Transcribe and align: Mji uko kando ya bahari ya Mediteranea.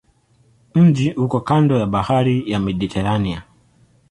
Mji 0.75 1.11
uko 1.13 1.39
kando 1.41 1.77
ya 1.79 1.85
bahari 1.85 2.51
ya 2.51 2.59
Mediteranea. 2.59 3.43